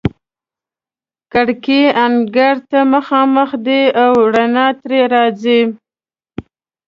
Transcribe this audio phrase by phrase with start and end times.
[1.33, 5.61] کړکۍ انګړ ته مخامخ دي او رڼا ترې راځي.